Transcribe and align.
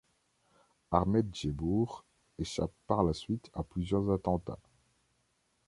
Ahmed 0.89 1.29
Djebbour 1.31 2.03
échappe 2.39 2.73
par 2.87 3.03
la 3.03 3.13
suite 3.13 3.51
à 3.53 3.61
plusieurs 3.61 4.09
attentats. 4.09 4.57